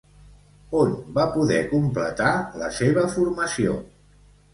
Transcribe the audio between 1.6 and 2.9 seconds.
completar la